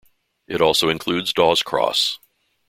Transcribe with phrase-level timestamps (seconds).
[0.47, 2.17] It also includes Daw's Cross.